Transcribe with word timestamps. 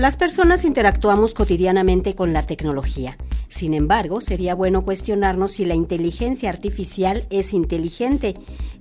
Las 0.00 0.16
personas 0.16 0.64
interactuamos 0.64 1.34
cotidianamente 1.34 2.14
con 2.14 2.32
la 2.32 2.46
tecnología. 2.46 3.18
Sin 3.48 3.74
embargo, 3.74 4.22
sería 4.22 4.54
bueno 4.54 4.82
cuestionarnos 4.82 5.52
si 5.52 5.66
la 5.66 5.74
inteligencia 5.74 6.48
artificial 6.48 7.26
es 7.28 7.52
inteligente. 7.52 8.32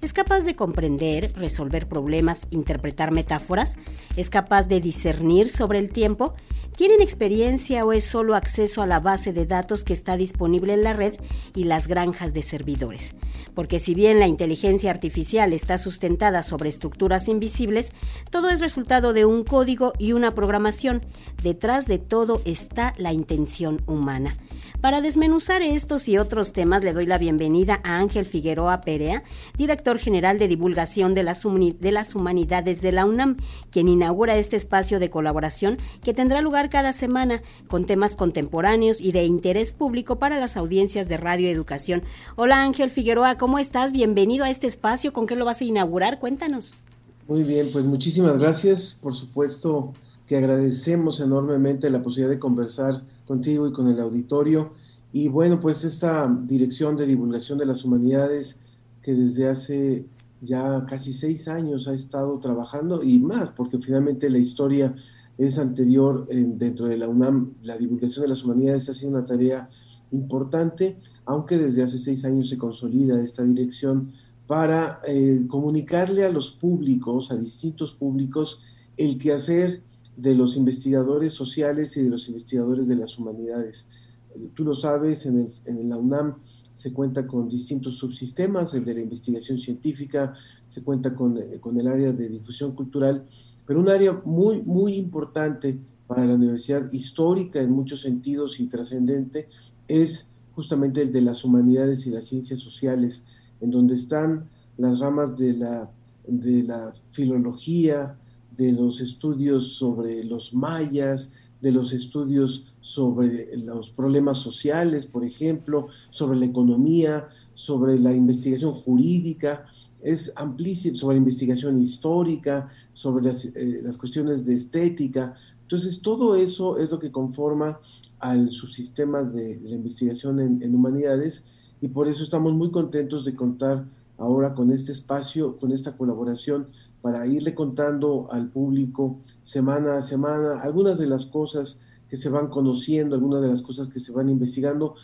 ¿Es 0.01 0.13
capaz 0.13 0.45
de 0.45 0.55
comprender, 0.55 1.33
resolver 1.35 1.89
problemas, 1.89 2.47
interpretar 2.51 3.11
metáforas? 3.11 3.75
¿Es 4.15 4.29
capaz 4.29 4.69
de 4.69 4.79
discernir 4.79 5.49
sobre 5.49 5.79
el 5.79 5.91
tiempo? 5.91 6.35
¿Tienen 6.75 7.01
experiencia 7.01 7.85
o 7.85 7.93
es 7.93 8.05
solo 8.05 8.35
acceso 8.35 8.81
a 8.81 8.87
la 8.87 8.99
base 8.99 9.33
de 9.33 9.45
datos 9.45 9.83
que 9.83 9.93
está 9.93 10.15
disponible 10.15 10.73
en 10.73 10.83
la 10.83 10.93
red 10.93 11.15
y 11.55 11.65
las 11.65 11.87
granjas 11.87 12.33
de 12.33 12.41
servidores? 12.41 13.15
Porque 13.53 13.79
si 13.79 13.93
bien 13.93 14.19
la 14.19 14.27
inteligencia 14.27 14.91
artificial 14.91 15.53
está 15.53 15.77
sustentada 15.77 16.41
sobre 16.41 16.69
estructuras 16.69 17.27
invisibles, 17.27 17.91
todo 18.31 18.49
es 18.49 18.61
resultado 18.61 19.13
de 19.13 19.25
un 19.25 19.43
código 19.43 19.93
y 19.99 20.13
una 20.13 20.33
programación. 20.33 21.05
Detrás 21.43 21.85
de 21.85 21.99
todo 21.99 22.41
está 22.45 22.93
la 22.97 23.13
intención 23.13 23.81
humana. 23.85 24.37
Para 24.81 25.01
desmenuzar 25.01 25.61
estos 25.61 26.07
y 26.07 26.17
otros 26.17 26.53
temas 26.53 26.83
le 26.83 26.93
doy 26.93 27.05
la 27.05 27.17
bienvenida 27.17 27.81
a 27.83 27.97
Ángel 27.97 28.25
Figueroa 28.25 28.81
Perea, 28.81 29.23
director 29.57 29.97
general 29.97 30.39
de 30.39 30.47
divulgación 30.47 31.13
de 31.13 31.23
las, 31.23 31.43
de 31.43 31.91
las 31.91 32.15
humanidades 32.15 32.81
de 32.81 32.91
la 32.91 33.05
UNAM, 33.05 33.37
quien 33.71 33.87
inaugura 33.87 34.37
este 34.37 34.55
espacio 34.55 34.99
de 34.99 35.09
colaboración 35.09 35.77
que 36.03 36.13
tendrá 36.13 36.41
lugar 36.41 36.69
cada 36.69 36.93
semana 36.93 37.41
con 37.67 37.85
temas 37.85 38.15
contemporáneos 38.15 39.01
y 39.01 39.11
de 39.11 39.25
interés 39.25 39.71
público 39.71 40.17
para 40.17 40.39
las 40.39 40.57
audiencias 40.57 41.09
de 41.09 41.17
Radio 41.17 41.49
Educación. 41.49 42.03
Hola 42.35 42.63
Ángel 42.63 42.89
Figueroa, 42.89 43.37
¿cómo 43.37 43.59
estás? 43.59 43.91
Bienvenido 43.91 44.45
a 44.45 44.49
este 44.49 44.67
espacio. 44.67 45.13
¿Con 45.13 45.27
qué 45.27 45.35
lo 45.35 45.45
vas 45.45 45.61
a 45.61 45.65
inaugurar? 45.65 46.19
Cuéntanos. 46.19 46.83
Muy 47.27 47.43
bien, 47.43 47.69
pues 47.71 47.85
muchísimas 47.85 48.37
gracias. 48.37 48.97
Por 49.01 49.13
supuesto 49.13 49.93
que 50.29 50.37
agradecemos 50.37 51.19
enormemente 51.21 51.89
la 51.89 52.03
posibilidad 52.03 52.29
de 52.29 52.37
conversar 52.37 53.03
contigo 53.25 53.67
y 53.67 53.73
con 53.73 53.87
el 53.87 53.99
auditorio. 53.99 54.73
Y 55.11 55.27
bueno, 55.27 55.59
pues 55.59 55.83
esta 55.83 56.31
dirección 56.43 56.95
de 56.95 57.07
divulgación 57.07 57.57
de 57.57 57.65
las 57.65 57.83
humanidades 57.83 58.59
que 59.01 59.15
desde 59.15 59.49
hace 59.49 60.05
ya 60.41 60.85
casi 60.85 61.13
seis 61.13 61.47
años 61.47 61.87
ha 61.87 61.95
estado 61.95 62.37
trabajando 62.37 63.01
y 63.01 63.17
más, 63.17 63.49
porque 63.49 63.79
finalmente 63.79 64.29
la 64.29 64.37
historia 64.37 64.95
es 65.39 65.57
anterior 65.57 66.27
dentro 66.27 66.87
de 66.87 66.97
la 66.97 67.07
UNAM, 67.07 67.53
la 67.63 67.75
divulgación 67.75 68.21
de 68.21 68.29
las 68.29 68.43
humanidades 68.43 68.87
ha 68.87 68.93
sido 68.93 69.09
una 69.09 69.25
tarea 69.25 69.67
importante, 70.11 70.99
aunque 71.25 71.57
desde 71.57 71.81
hace 71.81 71.97
seis 71.97 72.23
años 72.23 72.49
se 72.49 72.57
consolida 72.59 73.19
esta 73.19 73.43
dirección 73.43 74.11
para 74.45 75.01
eh, 75.07 75.47
comunicarle 75.49 76.23
a 76.23 76.31
los 76.31 76.51
públicos, 76.51 77.31
a 77.31 77.35
distintos 77.35 77.93
públicos, 77.93 78.61
el 78.95 79.17
quehacer 79.17 79.88
de 80.21 80.35
los 80.35 80.57
investigadores 80.57 81.33
sociales 81.33 81.95
y 81.95 82.03
de 82.03 82.09
los 82.09 82.27
investigadores 82.27 82.87
de 82.87 82.95
las 82.95 83.17
humanidades. 83.17 83.87
Eh, 84.35 84.49
tú 84.53 84.63
lo 84.63 84.75
sabes, 84.75 85.25
en, 85.25 85.39
el, 85.39 85.49
en 85.65 85.89
la 85.89 85.97
UNAM 85.97 86.35
se 86.73 86.93
cuenta 86.93 87.25
con 87.25 87.47
distintos 87.47 87.97
subsistemas, 87.97 88.73
el 88.73 88.85
de 88.85 88.95
la 88.95 89.01
investigación 89.01 89.59
científica, 89.59 90.33
se 90.67 90.81
cuenta 90.81 91.15
con, 91.15 91.37
eh, 91.37 91.59
con, 91.59 91.79
el 91.79 91.87
área 91.87 92.11
de 92.11 92.29
difusión 92.29 92.73
cultural, 92.73 93.25
pero 93.65 93.79
un 93.79 93.89
área 93.89 94.21
muy, 94.25 94.61
muy 94.61 94.95
importante 94.95 95.79
para 96.07 96.25
la 96.25 96.35
universidad, 96.35 96.91
histórica 96.91 97.61
en 97.61 97.71
muchos 97.71 98.01
sentidos 98.01 98.59
y 98.59 98.67
trascendente, 98.67 99.47
es 99.87 100.27
justamente 100.53 101.01
el 101.01 101.11
de 101.11 101.21
las 101.21 101.45
humanidades 101.45 102.05
y 102.07 102.11
las 102.11 102.25
ciencias 102.25 102.59
sociales, 102.59 103.25
en 103.61 103.71
donde 103.71 103.95
están 103.95 104.49
las 104.77 104.99
ramas 104.99 105.37
de 105.37 105.53
la, 105.53 105.89
de 106.27 106.63
la 106.63 106.93
filología, 107.11 108.17
de 108.59 108.73
los 108.73 108.99
estudios 108.99 109.75
sobre 109.75 110.21
los 110.25 110.53
mayas, 110.53 111.31
de 111.61 111.71
los 111.71 111.93
estudios 111.93 112.65
sobre 112.81 113.55
los 113.55 113.89
problemas 113.89 114.37
sociales, 114.37 115.07
por 115.07 115.23
ejemplo, 115.23 115.87
sobre 116.09 116.37
la 116.37 116.45
economía, 116.45 117.29
sobre 117.53 117.97
la 117.97 118.13
investigación 118.13 118.73
jurídica, 118.73 119.65
es 120.03 120.33
amplísimo, 120.35 120.97
sobre 120.97 121.15
la 121.15 121.19
investigación 121.19 121.81
histórica, 121.81 122.69
sobre 122.93 123.23
las, 123.23 123.45
eh, 123.45 123.81
cuestiones 123.97 124.45
de 124.45 124.55
estética. 124.55 125.35
Entonces, 125.61 126.01
todo 126.01 126.35
eso 126.35 126.77
es 126.77 126.91
lo 126.91 126.99
que 126.99 127.11
conforma 127.11 127.79
al 128.19 128.49
subsistema 128.49 129.23
de 129.23 129.57
la 129.63 129.75
investigación 129.75 130.41
en, 130.41 130.61
en 130.61 130.75
humanidades 130.75 131.45
y 131.79 131.87
por 131.87 132.09
eso 132.09 132.23
estamos 132.23 132.53
muy 132.53 132.71
contentos 132.71 133.23
de 133.23 133.35
contar 133.35 133.85
ahora 134.17 134.53
con 134.53 134.69
este 134.71 134.91
espacio, 134.91 135.57
con 135.59 135.71
esta 135.71 135.95
colaboración 135.95 136.67
para 137.01 137.25
irle 137.27 137.55
contando 137.55 138.27
al 138.31 138.49
público 138.49 139.19
semana 139.41 139.97
a 139.97 140.01
semana 140.01 140.59
algunas 140.61 140.97
de 140.97 141.07
las 141.07 141.25
cosas 141.25 141.79
que 142.09 142.17
se 142.17 142.29
van 142.29 142.47
conociendo, 142.47 143.15
algunas 143.15 143.41
de 143.41 143.47
las 143.47 143.61
cosas 143.61 143.87
que 143.87 143.99
se 143.99 144.11
van 144.11 144.29
investigando, 144.29 144.95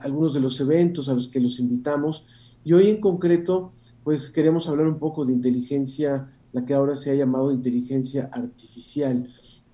algunos 0.00 0.34
de 0.34 0.40
los 0.40 0.60
eventos 0.60 1.08
a 1.08 1.14
los 1.14 1.28
que 1.28 1.40
los 1.40 1.58
invitamos. 1.58 2.26
Y 2.64 2.74
hoy 2.74 2.90
en 2.90 3.00
concreto, 3.00 3.72
pues 4.04 4.30
queremos 4.30 4.68
hablar 4.68 4.86
un 4.86 4.98
poco 4.98 5.24
de 5.24 5.32
inteligencia, 5.32 6.30
la 6.52 6.66
que 6.66 6.74
ahora 6.74 6.96
se 6.96 7.10
ha 7.10 7.14
llamado 7.14 7.50
inteligencia 7.50 8.28
artificial, 8.32 9.28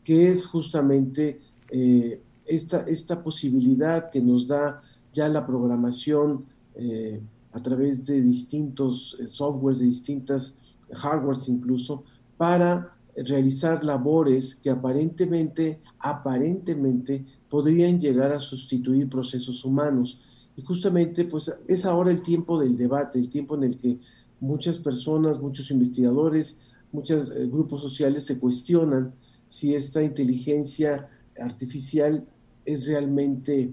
que 0.05 0.29
es 0.31 0.47
justamente 0.47 1.41
eh, 1.71 2.21
esta, 2.47 2.83
esta 2.83 3.23
posibilidad 3.23 4.09
que 4.09 4.21
nos 4.21 4.47
da 4.47 4.81
ya 5.13 5.29
la 5.29 5.45
programación 5.45 6.45
eh, 6.77 7.21
a 7.53 7.61
través 7.63 8.05
de 8.05 8.23
distintos 8.23 9.17
eh, 9.19 9.27
softwares, 9.27 9.81
de 9.81 9.87
distintas 9.87 10.55
hardwares 10.93 11.49
incluso, 11.49 12.05
para 12.37 12.97
realizar 13.17 13.83
labores 13.83 14.55
que 14.55 14.71
aparentemente, 14.71 15.81
aparentemente 16.01 17.25
podrían 17.49 17.99
llegar 17.99 18.33
a 18.33 18.41
sustituir 18.41 19.09
procesos 19.09 19.65
humanos. 19.65 20.19
Y 20.57 20.63
justamente 20.63 21.25
pues 21.25 21.53
es 21.69 21.85
ahora 21.85 22.11
el 22.11 22.23
tiempo 22.23 22.61
del 22.61 22.77
debate, 22.77 23.19
el 23.19 23.29
tiempo 23.29 23.57
en 23.57 23.65
el 23.65 23.77
que 23.77 23.99
muchas 24.41 24.79
personas, 24.79 25.41
muchos 25.41 25.71
investigadores, 25.71 26.57
muchos 26.93 27.31
eh, 27.31 27.47
grupos 27.47 27.83
sociales 27.83 28.25
se 28.25 28.39
cuestionan 28.39 29.13
si 29.47 29.75
esta 29.75 30.03
inteligencia 30.03 31.09
artificial 31.39 32.27
es 32.65 32.87
realmente 32.87 33.73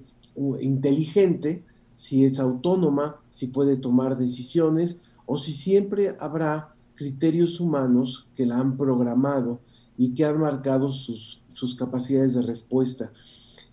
inteligente, 0.62 1.64
si 1.96 2.26
es 2.26 2.40
autónoma, 2.40 3.22
si 3.30 3.48
puede 3.48 3.78
tomar 3.78 4.18
decisiones 4.18 4.98
o 5.26 5.38
si 5.38 5.54
siempre 5.54 6.16
habrá 6.20 6.73
criterios 6.96 7.60
humanos 7.60 8.28
que 8.36 8.46
la 8.46 8.60
han 8.60 8.78
programado 8.78 9.60
y 9.98 10.14
que 10.14 10.26
han 10.26 10.40
marcado 10.40 10.92
sus, 10.92 11.42
sus 11.54 11.76
capacidades 11.76 12.34
de 12.34 12.42
respuesta. 12.42 13.12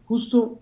Justo 0.06 0.58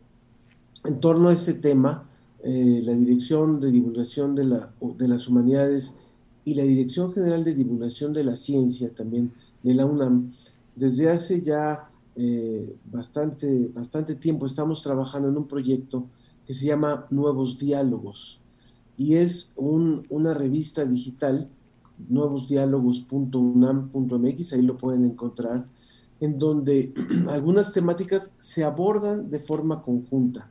en 0.85 1.01
torno 1.01 1.29
a 1.29 1.33
este 1.33 1.55
tema, 1.55 2.09
eh, 2.45 2.81
la 2.83 2.93
Dirección 2.93 3.61
de 3.61 3.71
Divulgación 3.71 4.35
de, 4.35 4.45
la, 4.45 4.73
de, 4.81 5.09
las 5.09 5.27
Humanidades 5.27 5.95
y 6.45 6.55
la 6.55 6.63
Dirección 6.63 7.13
General 7.13 7.45
de 7.45 7.55
Divulgación 7.55 8.13
de 8.13 8.25
la 8.25 8.37
Ciencia 8.37 8.95
también 8.95 9.33
de 9.63 9.75
la 9.75 9.87
UNAM, 9.87 10.33
desde 10.77 11.11
hace 11.11 11.43
ya 11.43 11.91
eh, 12.15 12.77
bastante, 12.93 13.69
bastante 13.75 14.15
tiempo 14.15 14.47
estamos 14.47 14.83
trabajando 14.83 15.29
en 15.29 15.37
un 15.37 15.49
proyecto 15.49 16.07
que 16.47 16.55
se 16.55 16.67
llama 16.67 17.07
Nuevos 17.11 17.59
Diálogos 17.59 18.39
y 18.97 19.15
es 19.15 19.53
un, 19.57 20.07
una 20.11 20.35
revista 20.35 20.85
digital 20.85 21.49
nuevosdiálogos.unam.mx, 22.09 24.53
ahí 24.53 24.63
lo 24.63 24.79
pueden 24.79 25.05
encontrar, 25.05 25.67
en 26.21 26.39
donde 26.39 26.95
algunas 27.29 27.73
temáticas 27.73 28.33
se 28.39 28.65
abordan 28.65 29.31
de 29.31 29.41
forma 29.41 29.83
conjunta. 29.83 30.51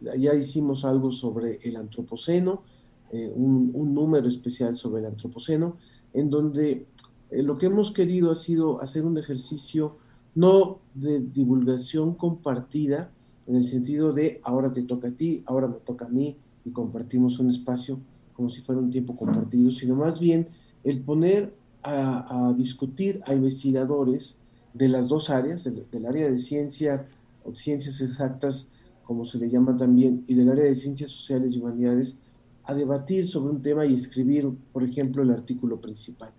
Ya 0.00 0.32
hicimos 0.34 0.84
algo 0.84 1.10
sobre 1.10 1.58
el 1.62 1.76
antropoceno, 1.76 2.62
eh, 3.10 3.32
un, 3.34 3.94
número 3.94 4.28
especial 4.28 4.76
sobre 4.76 5.00
el 5.00 5.06
antropoceno, 5.06 5.76
en 6.12 6.30
donde 6.30 6.86
eh, 7.30 7.42
lo 7.42 7.58
que 7.58 7.66
hemos 7.66 7.90
querido 7.90 8.30
ha 8.30 8.36
sido 8.36 8.80
hacer 8.80 9.04
un 9.04 9.18
ejercicio 9.18 9.96
no 10.34 10.78
de 10.94 11.20
divulgación 11.20 12.14
compartida, 12.14 13.10
en 13.46 13.56
el 13.56 13.64
sentido 13.64 14.12
de 14.12 14.40
ahora 14.44 14.72
te 14.72 14.82
toca 14.82 15.08
a 15.08 15.12
ti, 15.12 15.42
ahora 15.46 15.66
me 15.66 15.78
toca 15.78 16.04
a 16.04 16.08
mí, 16.08 16.36
y 16.64 16.70
compartimos 16.70 17.38
un 17.38 17.50
espacio 17.50 17.98
como 18.34 18.50
si 18.50 18.60
fuera 18.60 18.80
un 18.80 18.90
tiempo 18.90 19.16
compartido, 19.16 19.70
sino 19.70 19.96
más 19.96 20.20
bien 20.20 20.48
el 20.90 21.00
poner 21.00 21.54
a, 21.82 22.54
discutir 22.56 23.20
a 23.24 23.34
investigadores 23.34 24.36
de 24.74 24.88
las 24.88 25.08
dos 25.08 25.30
áreas, 25.30 25.64
del, 25.64 26.06
área 26.06 26.30
de 26.30 26.38
ciencia 26.38 27.06
o 27.44 27.54
ciencias 27.54 28.00
exactas, 28.00 28.68
como 29.04 29.24
se 29.24 29.38
le 29.38 29.48
llama 29.48 29.76
también, 29.76 30.24
y 30.26 30.34
del 30.34 30.50
área 30.50 30.64
de 30.64 30.74
ciencias 30.74 31.10
sociales 31.10 31.54
y 31.54 31.58
humanidades, 31.58 32.16
a 32.64 32.74
debatir 32.74 33.26
sobre 33.26 33.50
un 33.50 33.62
tema 33.62 33.86
y 33.86 33.94
escribir, 33.94 34.50
por 34.72 34.84
ejemplo, 34.84 35.22
el 35.22 35.30
artículo 35.30 35.80
principal. 35.80 36.32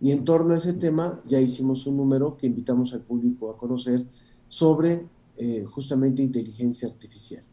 Y 0.00 0.10
en 0.10 0.24
torno 0.24 0.54
a 0.54 0.58
ese 0.58 0.72
tema 0.72 1.20
ya 1.24 1.40
hicimos 1.40 1.86
un 1.86 1.96
número 1.96 2.36
que 2.36 2.48
invitamos 2.48 2.92
al 2.92 3.02
público 3.02 3.50
a 3.50 3.56
conocer 3.56 4.04
sobre 4.48 5.06
eh, 5.36 5.64
justamente 5.64 6.22
inteligencia 6.22 6.88
artificial. 6.88 7.44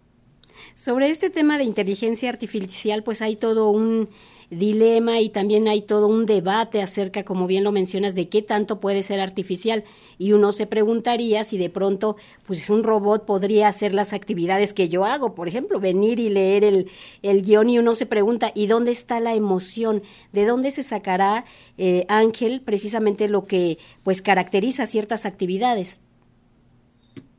Sobre 0.74 1.10
este 1.10 1.30
tema 1.30 1.60
de 1.60 1.64
inteligencia 1.64 2.30
artificial, 2.30 3.04
pues 3.04 3.22
hay 3.22 3.36
todo 3.36 3.70
un 3.70 4.10
dilema 4.50 5.20
y 5.20 5.30
también 5.30 5.68
hay 5.68 5.82
todo 5.82 6.08
un 6.08 6.26
debate 6.26 6.82
acerca, 6.82 7.26
como 7.26 7.48
bien 7.48 7.64
lo 7.64 7.72
mencionas, 7.72 8.16
de 8.16 8.30
qué 8.30 8.42
tanto 8.42 8.80
puede 8.80 9.04
ser 9.04 9.20
artificial. 9.20 9.84
Y 10.18 10.32
uno 10.32 10.52
se 10.52 10.68
preguntaría 10.68 11.44
si 11.44 11.58
de 11.58 11.70
pronto, 11.70 12.16
pues 12.46 12.70
un 12.70 12.84
robot 12.84 13.26
podría 13.26 13.68
hacer 13.68 13.94
las 13.94 14.14
actividades 14.14 14.74
que 14.74 14.90
yo 14.90 15.06
hago, 15.06 15.36
por 15.36 15.48
ejemplo, 15.48 15.80
venir 15.80 16.20
y 16.20 16.30
leer 16.30 16.64
el, 16.64 16.90
el 17.22 17.42
guion 17.42 17.70
y 17.70 17.80
uno 17.80 17.94
se 17.94 18.06
pregunta, 18.06 18.52
¿y 18.56 18.68
dónde 18.68 18.92
está 18.92 19.20
la 19.20 19.36
emoción? 19.36 20.02
¿De 20.32 20.46
dónde 20.46 20.72
se 20.72 20.84
sacará, 20.84 21.46
eh, 21.78 22.06
Ángel, 22.08 22.62
precisamente 22.62 23.28
lo 23.28 23.46
que 23.46 23.78
pues 24.04 24.22
caracteriza 24.22 24.86
ciertas 24.88 25.26
actividades? 25.26 26.02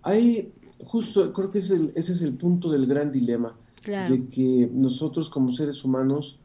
Hay, 0.02 0.52
justo, 0.84 1.32
creo 1.32 1.50
que 1.50 1.58
ese 1.58 1.92
es 1.96 2.22
el 2.22 2.34
punto 2.34 2.70
del 2.70 2.86
gran 2.86 3.10
dilema 3.10 3.56
de 3.84 4.26
que 4.26 4.68
nosotros 4.72 5.30
como 5.30 5.52
seres 5.52 5.84
humanos 5.84 6.38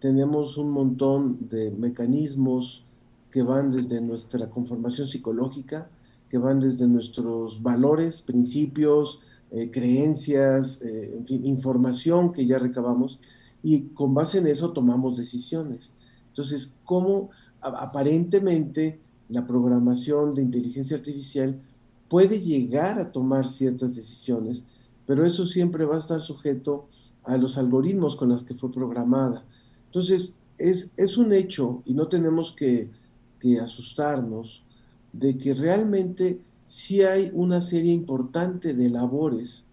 tenemos 0.00 0.56
un 0.56 0.70
montón 0.70 1.48
de 1.48 1.70
mecanismos 1.70 2.84
que 3.30 3.42
van 3.42 3.70
desde 3.70 4.00
nuestra 4.00 4.50
conformación 4.50 5.08
psicológica, 5.08 5.88
que 6.28 6.38
van 6.38 6.58
desde 6.58 6.88
nuestros 6.88 7.62
valores, 7.62 8.20
principios, 8.20 9.20
eh, 9.50 9.70
creencias, 9.70 10.80
eh, 10.82 11.14
en 11.18 11.26
fin, 11.26 11.44
información 11.44 12.32
que 12.32 12.46
ya 12.46 12.58
recabamos 12.58 13.20
y 13.62 13.82
con 13.88 14.14
base 14.14 14.38
en 14.38 14.46
eso 14.46 14.72
tomamos 14.72 15.18
decisiones. 15.18 15.92
Entonces, 16.28 16.74
¿cómo 16.84 17.30
aparentemente 17.60 19.00
la 19.28 19.46
programación 19.46 20.34
de 20.34 20.42
inteligencia 20.42 20.96
artificial 20.96 21.60
puede 22.08 22.40
llegar 22.40 22.98
a 22.98 23.12
tomar 23.12 23.46
ciertas 23.46 23.94
decisiones, 23.94 24.64
pero 25.06 25.24
eso 25.24 25.46
siempre 25.46 25.84
va 25.84 25.96
a 25.96 26.00
estar 26.00 26.20
sujeto 26.20 26.88
a 27.24 27.36
los 27.36 27.56
algoritmos 27.56 28.16
con 28.16 28.28
los 28.30 28.42
que 28.42 28.54
fue 28.54 28.72
programada. 28.72 29.44
Entonces, 29.90 30.32
es, 30.56 30.90
es 30.96 31.16
un 31.16 31.32
hecho 31.32 31.82
y 31.84 31.94
no 31.94 32.06
tenemos 32.06 32.52
que, 32.52 32.88
que, 33.40 33.58
asustarnos 33.58 34.62
de 35.12 35.36
que 35.36 35.52
realmente 35.52 36.38
sí 36.64 37.02
hay 37.02 37.32
una 37.34 37.60
serie 37.60 37.92
importante 37.92 38.72
de 38.72 38.88
labores, 38.88 39.64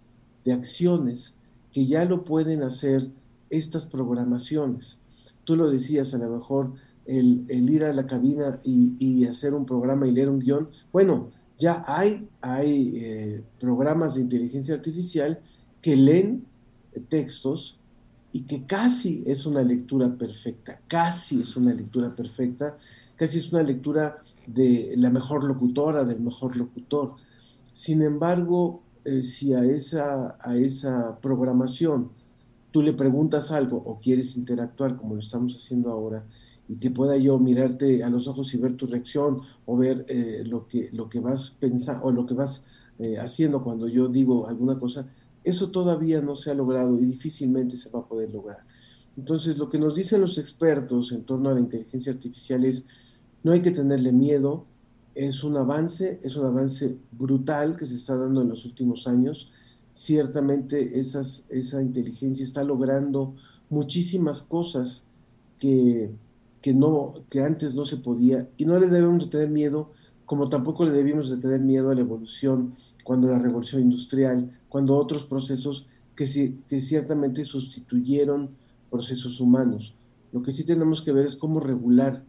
de 0.44 0.54
acciones, 0.54 1.36
que 1.72 1.86
ya 1.86 2.06
lo 2.06 2.24
pueden 2.24 2.64
hacer 2.64 3.10
estas 3.52 3.86
programaciones. 3.86 4.98
Tú 5.44 5.56
lo 5.56 5.69
decías, 5.69 6.14
a 6.16 6.18
lo 6.18 6.30
mejor 6.31 6.74
el, 7.06 7.46
el 7.50 7.69
ir 7.69 7.84
a 7.84 7.94
la 7.94 8.08
cabina 8.08 8.60
y, 8.64 8.96
y, 8.98 9.25
hacer 9.25 9.54
un 9.54 9.66
programa 9.66 10.08
y 10.08 10.12
leer 10.12 10.30
un 10.30 10.40
guion. 10.40 10.69
Bueno, 10.92 11.30
ya 11.60 11.84
hay, 11.86 12.28
hay 12.42 12.92
eh, 12.96 13.44
programas 13.60 14.16
de 14.16 14.22
inteligencia 14.22 14.74
artificial 14.74 15.40
que 15.81 15.96
leen 15.96 16.46
textos 17.10 17.76
y 18.38 18.42
que 18.42 18.68
casi 18.68 19.24
es 19.25 19.48
una 19.48 19.63
lectura 19.63 20.16
perfecta, 20.16 20.80
casi 20.88 21.42
es 21.42 21.57
una 21.57 21.74
lectura 21.74 22.13
perfecta, 22.13 22.78
casi 23.16 23.39
es 23.39 23.51
una 23.51 23.63
lectura 23.63 24.19
de 24.45 24.94
la 24.95 25.10
mejor 25.10 25.44
locutora, 25.44 26.04
del 26.04 26.19
mejor 26.19 26.56
locutor. 26.56 27.16
Sin 27.74 28.04
embargo, 28.04 28.84
eh, 29.06 29.24
si 29.24 29.56
a 29.56 29.63
esa, 29.63 30.38
a 30.39 30.56
esa 30.56 31.18
programación 31.19 32.12
tú 32.69 32.84
le 32.84 32.94
preguntas 32.94 33.50
algo 33.51 33.78
o 33.78 34.00
quieres 34.00 34.38
interactuar 34.38 34.98
como 34.98 35.16
lo 35.16 35.22
estamos 35.22 35.56
haciendo 35.56 35.90
ahora, 35.90 36.24
y 36.68 36.78
que 36.78 36.92
pueda 36.92 37.18
yo 37.18 37.40
mirarte 37.40 38.04
a 38.04 38.10
los 38.12 38.28
ojos 38.28 38.54
y 38.54 38.60
ver 38.60 38.78
tu 38.78 38.86
reacción 38.86 39.42
o 39.66 39.78
ver 39.78 40.06
eh, 40.10 40.44
lo, 40.45 40.68
que, 40.68 40.92
lo 40.94 41.10
que 41.10 41.22
vas 41.22 41.56
pensando 41.60 42.04
o 42.04 42.12
lo 42.12 42.28
que 42.28 42.36
vas 42.36 42.63
eh, 43.00 43.18
haciendo 43.18 43.63
cuando 43.63 43.88
yo 43.88 44.10
digo 44.10 44.48
alguna 44.48 44.78
cosa, 44.78 45.07
eso 45.47 45.71
todavía 45.71 46.21
no 46.21 46.35
se 46.35 46.51
ha 46.51 46.53
logrado 46.53 46.99
y 46.99 47.05
difícilmente 47.05 47.77
se 47.77 47.89
va 47.89 47.99
a 47.99 48.07
poder 48.07 48.31
lograr. 48.31 48.59
Entonces, 49.17 49.57
lo 49.57 49.69
que 49.69 49.79
nos 49.79 49.95
dicen 49.95 50.21
los 50.21 50.38
expertos 50.38 51.11
en 51.11 51.23
torno 51.23 51.49
a 51.49 51.53
la 51.53 51.59
inteligencia 51.59 52.11
artificial 52.11 52.63
es, 52.63 52.85
no 53.44 53.51
hay 53.51 53.61
que 53.61 53.71
tenerle 53.71 54.11
miedo, 54.11 54.65
es 55.15 55.44
un 55.44 55.57
avance, 55.57 56.19
es 56.21 56.35
un 56.35 56.45
avance 56.45 56.95
brutal 57.11 57.75
que 57.75 57.88
se 57.88 57.95
está 57.95 58.15
dando 58.15 58.41
en 58.41 58.49
los 58.49 58.65
últimos 58.65 59.07
años. 59.07 59.49
Ciertamente 59.94 60.99
esas, 60.99 61.45
esa 61.49 61.81
inteligencia 61.81 62.44
está 62.44 62.63
logrando 62.63 63.35
muchísimas 63.69 64.44
cosas 64.44 65.03
que, 65.57 66.11
que, 66.61 66.73
no, 66.73 67.13
que 67.29 67.41
antes 67.41 67.73
no 67.73 67.85
se 67.85 67.97
podía 67.97 68.47
y 68.57 68.65
no 68.65 68.79
le 68.79 68.88
debemos 68.88 69.23
de 69.23 69.31
tener 69.31 69.49
miedo, 69.49 69.91
como 70.25 70.49
tampoco 70.49 70.85
le 70.85 70.91
debimos 70.91 71.29
de 71.31 71.38
tener 71.38 71.61
miedo 71.61 71.89
a 71.89 71.95
la 71.95 72.01
evolución 72.01 72.75
cuando 73.07 73.30
la 73.30 73.39
revolución 73.39 73.83
industrial, 73.83 74.51
cuando 74.68 74.94
otros 74.98 75.24
procesos 75.24 75.88
que, 76.13 76.25
que 76.68 76.81
ciertamente 76.81 77.45
sustituyeron 77.45 78.50
procesos 78.92 79.39
humanos. 79.39 79.94
Lo 80.33 80.44
que 80.44 80.51
sí 80.51 80.65
tenemos 80.65 81.01
que 81.01 81.13
ver 81.13 81.25
es 81.25 81.38
cómo 81.38 81.62
regular, 81.62 82.21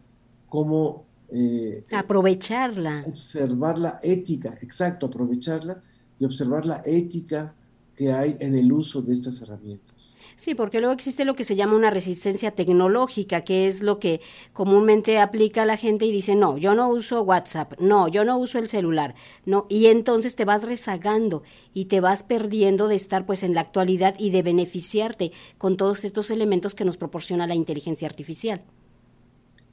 cómo... 0.47 1.03
Eh, 1.33 1.83
aprovecharla. 1.91 3.03
Observar 3.05 3.77
la 3.77 3.99
ética, 4.01 4.57
exacto, 4.61 5.07
aprovecharla 5.07 5.83
y 6.17 6.23
observar 6.23 6.65
la 6.65 6.81
ética 6.85 7.53
que 7.99 8.13
hay 8.13 8.37
en 8.39 8.55
el 8.55 8.71
uso 8.71 9.01
de 9.01 9.13
estas 9.13 9.41
herramientas. 9.41 10.15
Sí, 10.37 10.55
porque 10.55 10.79
luego 10.79 10.93
existe 10.93 11.25
lo 11.25 11.35
que 11.35 11.43
se 11.43 11.57
llama 11.57 11.75
una 11.75 11.89
resistencia 11.89 12.51
tecnológica, 12.51 13.41
que 13.41 13.67
es 13.67 13.81
lo 13.83 13.99
que 13.99 14.21
comúnmente 14.53 15.19
aplica 15.19 15.65
la 15.65 15.75
gente 15.75 16.05
y 16.05 16.11
dice, 16.13 16.33
no, 16.33 16.57
yo 16.57 16.75
no 16.75 16.87
uso 16.87 17.21
WhatsApp, 17.23 17.73
no, 17.81 18.07
yo 18.07 18.23
no 18.23 18.37
uso 18.37 18.57
el 18.57 18.69
celular, 18.69 19.15
no, 19.45 19.65
y 19.67 19.87
entonces 19.87 20.37
te 20.37 20.45
vas 20.45 20.63
rezagando 20.63 21.43
y 21.73 21.85
te 21.85 21.99
vas 21.99 22.23
perdiendo 22.23 22.87
de 22.87 22.95
estar 22.95 23.25
pues 23.25 23.43
en 23.43 23.53
la 23.53 23.59
actualidad 23.59 24.15
y 24.17 24.29
de 24.29 24.43
beneficiarte 24.43 25.33
con 25.57 25.75
todos 25.75 26.05
estos 26.05 26.31
elementos 26.31 26.75
que 26.75 26.85
nos 26.85 26.95
proporciona 26.95 27.47
la 27.47 27.55
inteligencia 27.55 28.07
artificial. 28.07 28.61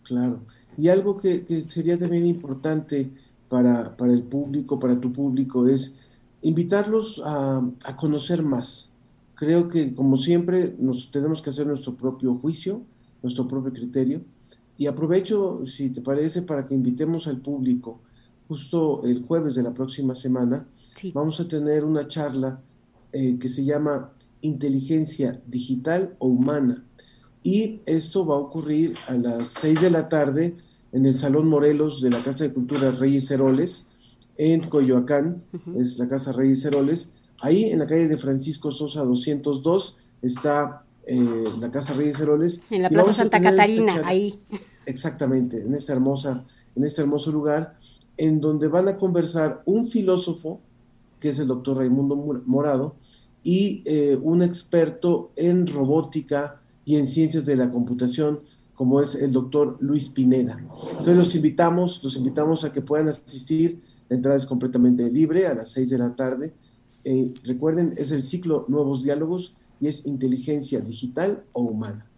Claro, 0.03 0.41
y 0.77 0.89
algo 0.89 1.17
que, 1.17 1.45
sería 1.69 1.97
también 1.97 2.27
importante 2.27 3.09
para, 3.49 3.97
para, 3.97 4.13
el 4.13 4.25
público, 4.25 4.81
para 4.81 4.99
tu 4.99 5.13
público, 5.13 5.69
es 5.69 5.95
invitarlos 6.49 7.21
a, 7.25 7.63
a 7.85 7.97
conocer 7.97 8.43
más 8.43 8.91
creo 9.37 9.69
que 9.69 9.95
como 9.95 10.17
siempre 10.17 10.75
nos 10.79 11.11
tenemos 11.11 11.41
que 11.41 11.51
hacer 11.51 11.67
nuestro 11.67 11.95
propio 11.95 12.35
juicio, 12.35 12.83
nuestro 13.23 13.47
propio 13.47 13.73
criterio. 13.73 14.23
Y 14.79 14.87
aprovecho, 14.89 15.65
si 15.67 15.91
te 15.91 16.01
parece, 16.01 16.43
para 16.43 16.67
que 16.67 16.75
invitemos 16.75 17.27
al 17.29 17.41
público. 17.41 18.01
Justo 18.49 19.03
el 19.05 19.23
jueves 19.23 19.55
de 19.55 19.63
la 19.63 19.73
próxima 19.73 20.15
semana 20.15 20.67
vamos 21.13 21.41
a 21.41 21.49
tener 21.49 21.85
una 21.85 22.09
charla 22.09 22.61
eh, 23.13 23.39
que 23.39 23.49
se 23.49 23.65
llama 23.65 24.13
Inteligencia 24.41 25.41
Digital 25.47 26.15
o 26.19 26.29
Humana. 26.29 26.85
Y 27.43 27.81
esto 27.87 28.27
va 28.27 28.37
a 28.37 28.39
ocurrir 28.39 28.95
a 29.07 29.15
las 29.15 29.49
6 29.49 29.83
de 29.83 29.91
la 29.91 30.09
tarde 30.09 30.57
en 30.93 31.07
el 31.07 31.15
Salón 31.15 31.49
Morelos 31.49 32.01
de 32.01 32.11
la 32.11 32.23
Casa 32.23 32.45
de 32.45 32.53
Cultura 32.53 32.91
Reyes 32.91 33.31
Heroles, 33.31 33.87
en 34.39 34.61
Coyoacán, 34.63 35.43
es 35.77 35.99
la 35.99 36.09
Casa 36.09 36.33
Reyes 36.33 36.65
Heroles, 36.65 37.13
Ahí 37.41 37.65
en 37.65 37.79
la 37.79 37.87
calle 37.87 38.09
de 38.09 38.19
Francisco 38.19 38.73
Sosa 38.73 39.05
202 39.05 39.97
está 40.23 40.83
eh, 41.07 41.45
la 41.61 41.71
Casa 41.71 41.95
Reyes 41.95 42.19
Heroles. 42.19 42.63
En 42.71 42.83
la 42.83 42.89
Plaza 42.89 43.13
Santa 43.13 43.41
Catarina, 43.41 44.03
ahí. 44.05 44.39
Exactamente, 44.87 45.61
en 45.61 45.75
esta 45.75 45.93
hermosa, 45.93 46.45
en 46.75 46.85
este 46.85 47.03
hermoso 47.03 47.31
lugar, 47.33 47.77
en 48.17 48.41
donde 48.41 48.69
van 48.69 48.89
a 48.89 48.99
conversar 48.99 49.63
un 49.67 49.89
filósofo, 49.89 50.61
que 51.21 51.31
es 51.31 51.39
el 51.39 51.49
doctor 51.49 51.79
Raimundo 51.79 52.17
Morado, 52.47 52.97
y 53.43 53.83
eh, 53.85 54.19
un 54.21 54.43
experto 54.43 55.31
en 55.37 55.67
robótica 55.67 56.61
y 56.85 56.97
en 56.97 57.07
ciencias 57.07 57.47
de 57.47 57.57
la 57.57 57.71
computación, 57.71 58.41
como 58.75 59.01
es 59.01 59.15
el 59.15 59.33
doctor 59.33 59.77
Luis 59.81 60.09
Pineda. 60.09 60.59
Entonces 60.91 61.17
los 61.17 61.35
invitamos, 61.35 62.03
los 62.03 62.17
invitamos 62.17 62.65
a 62.65 62.73
que 62.73 62.83
puedan 62.83 63.09
asistir. 63.09 63.83
La 64.09 64.17
entrada 64.17 64.37
es 64.37 64.47
completamente 64.47 65.11
libre 65.11 65.47
a 65.47 65.55
las 65.55 65.71
6 65.71 65.91
de 65.91 65.99
la 65.99 66.15
tarde 66.15 66.55
eh, 67.09 67.33
recuerden, 67.45 67.95
es 67.97 68.11
el 68.11 68.25
ciclo 68.25 68.65
Nuevos 68.67 69.05
Diálogos 69.05 69.55
y 69.81 69.87
es 69.87 70.07
inteligencia 70.07 70.81
digital 70.81 71.45
o 71.53 71.63
humana. 71.63 72.11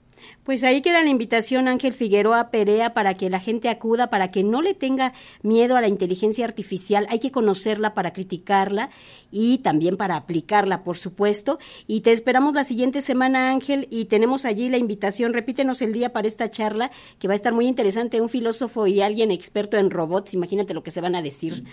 Pues 0.45 0.65
ahí 0.65 0.81
queda 0.81 1.03
la 1.03 1.11
invitación, 1.11 1.69
Ángel 1.69 1.93
Figueroa 1.93 2.51
Perea, 2.51 2.95
para 2.95 3.15
que 3.15 3.31
la 3.31 3.41
gente 3.41 3.69
acuda, 3.69 4.11
para 4.11 4.31
que 4.31 4.43
no 4.43 4.63
le 4.63 4.75
tenga 4.75 5.13
miedo 5.43 5.77
a 5.77 5.81
la 5.81 5.89
inteligencia 5.89 6.45
artificial. 6.45 7.07
Hay 7.11 7.19
que 7.19 7.31
conocerla 7.31 7.95
para 7.95 8.13
criticarla 8.13 8.91
y 9.31 9.59
también 9.59 9.97
para 9.97 10.17
aplicarla, 10.17 10.85
por 10.85 10.97
supuesto. 10.97 11.59
Y 11.87 12.01
te 12.01 12.13
esperamos 12.13 12.55
la 12.55 12.65
siguiente 12.65 13.03
semana, 13.03 13.51
Ángel, 13.51 13.89
y 13.91 14.07
tenemos 14.07 14.45
allí 14.45 14.69
la 14.69 14.79
invitación. 14.79 15.35
Repítenos 15.35 15.83
el 15.83 15.93
día 15.93 16.13
para 16.13 16.29
esta 16.29 16.51
charla, 16.51 16.91
que 17.19 17.29
va 17.29 17.35
a 17.35 17.37
estar 17.37 17.53
muy 17.53 17.67
interesante. 17.67 18.21
Un 18.21 18.29
filósofo 18.29 18.87
y 18.87 19.03
alguien 19.03 19.31
experto 19.31 19.77
en 19.77 19.91
robots, 19.91 20.35
imagínate 20.35 20.75
lo 20.75 20.83
que 20.83 20.91
se 20.91 21.01
van 21.01 21.15
a 21.15 21.23
decir. 21.23 21.65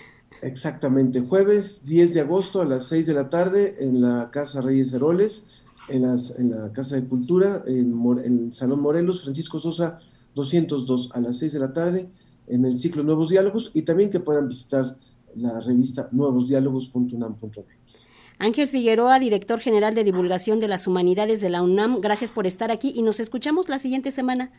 Exactamente, 0.42 1.22
jueves 1.22 1.86
10 1.86 2.14
de 2.14 2.22
agosto 2.22 2.62
a 2.62 2.66
las 2.66 2.88
6 2.88 3.08
de 3.08 3.14
la 3.14 3.30
tarde 3.30 3.76
en 3.80 4.02
la 4.02 4.30
Casa 4.32 4.62
Reyes 4.62 4.94
Heroles 4.94 5.46
en, 5.90 6.04
las, 6.04 6.38
en 6.40 6.52
la 6.52 6.72
Casa 6.72 6.96
de 6.96 7.06
Cultura, 7.08 7.64
en, 7.68 7.94
el 8.24 8.54
Salón 8.54 8.82
Morelos, 8.82 9.24
Francisco 9.24 9.60
Sosa 9.60 10.00
202 10.36 11.10
a 11.14 11.22
las 11.22 11.38
6 11.38 11.54
de 11.54 11.60
la 11.60 11.74
tarde, 11.74 12.10
en 12.48 12.66
el 12.66 12.78
ciclo 12.80 13.04
Nuevos 13.04 13.30
Diálogos, 13.30 13.72
y 13.74 13.84
también 13.84 14.10
que 14.10 14.20
puedan 14.20 14.48
visitar 14.48 14.98
la 15.36 15.60
revista 15.60 16.10
nuevosdiálogos.unam.mx. 16.12 18.10
Ángel 18.38 18.68
Figueroa, 18.68 19.20
director 19.20 19.60
general 19.60 19.96
de 19.96 20.04
divulgación 20.04 20.60
de 20.60 20.68
las 20.68 20.88
humanidades 20.88 21.40
de 21.42 21.50
la 21.50 21.62
UNAM, 21.62 22.02
gracias 22.02 22.32
por 22.32 22.46
estar 22.48 22.70
aquí 22.70 22.94
y 22.96 23.02
nos 23.02 23.20
escuchamos 23.20 23.70
la 23.70 23.80
siguiente 23.80 24.12
semana. 24.12 24.52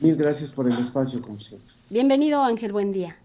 Mil 0.00 0.16
gracias 0.16 0.52
por 0.52 0.66
el 0.66 0.78
espacio, 0.78 1.22
como 1.22 1.40
siempre. 1.40 1.72
Bienvenido, 1.88 2.42
Ángel, 2.42 2.72
buen 2.72 2.92
día. 2.92 3.16